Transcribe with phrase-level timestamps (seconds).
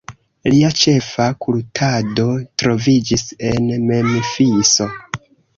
[0.53, 2.25] Lia ĉefa kultado
[2.63, 4.93] troviĝis en Memfiso.